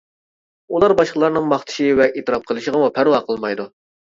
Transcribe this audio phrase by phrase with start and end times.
[0.77, 3.69] ئۇلار باشقىلارنىڭ ماختىشى ۋە ئېتىراپ قىلىشىغىمۇ پەرۋا قىلمايدۇ.